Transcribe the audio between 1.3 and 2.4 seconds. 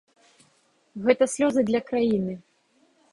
слёзы для краіны.